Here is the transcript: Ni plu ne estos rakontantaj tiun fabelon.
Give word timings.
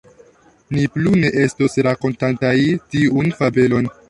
Ni 0.75 0.85
plu 0.95 1.11
ne 1.25 1.31
estos 1.43 1.77
rakontantaj 1.89 2.57
tiun 2.97 3.31
fabelon. 3.43 3.93